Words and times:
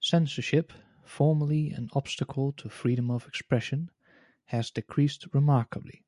Censorship, 0.00 0.72
formerly 1.04 1.70
an 1.70 1.88
obstacle 1.92 2.50
to 2.54 2.68
freedom 2.68 3.12
of 3.12 3.28
expression, 3.28 3.92
has 4.46 4.72
decreased 4.72 5.32
remarkably. 5.32 6.04